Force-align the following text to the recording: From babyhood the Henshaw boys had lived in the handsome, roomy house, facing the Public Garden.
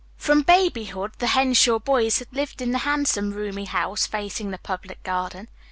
From 0.17 0.41
babyhood 0.41 1.11
the 1.19 1.27
Henshaw 1.27 1.77
boys 1.77 2.17
had 2.17 2.33
lived 2.33 2.59
in 2.59 2.71
the 2.71 2.79
handsome, 2.79 3.29
roomy 3.33 3.65
house, 3.65 4.07
facing 4.07 4.49
the 4.49 4.57
Public 4.57 5.03
Garden. 5.03 5.47